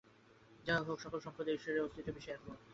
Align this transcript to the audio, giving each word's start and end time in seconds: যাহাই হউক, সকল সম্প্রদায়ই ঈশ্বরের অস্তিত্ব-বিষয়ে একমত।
যাহাই 0.65 0.83
হউক, 0.83 0.99
সকল 1.01 1.19
সম্প্রদায়ই 1.19 1.57
ঈশ্বরের 1.57 1.83
অস্তিত্ব-বিষয়ে 1.83 2.35
একমত। 2.35 2.59